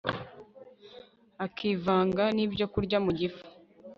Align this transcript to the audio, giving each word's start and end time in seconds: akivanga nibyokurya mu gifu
akivanga 1.45 2.23
nibyokurya 2.35 2.97
mu 3.05 3.11
gifu 3.19 3.43